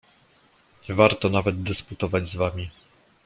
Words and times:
"Nie 0.89 0.95
warto 0.95 1.29
nawet 1.29 1.63
dysputować 1.63 2.29
z 2.29 2.35
wami." 2.35 2.69